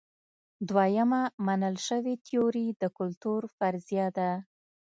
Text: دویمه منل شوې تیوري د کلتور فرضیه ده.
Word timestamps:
دویمه 0.69 1.21
منل 1.47 1.75
شوې 1.87 2.13
تیوري 2.25 2.67
د 2.81 2.83
کلتور 2.97 3.41
فرضیه 3.57 4.07
ده. 4.17 4.29